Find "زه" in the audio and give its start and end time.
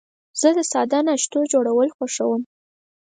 0.39-0.49